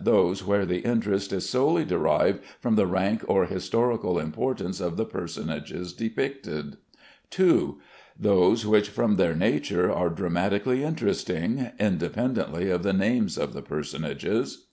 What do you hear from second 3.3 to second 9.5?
historical importance of the personages depicted. 2. Those which, from their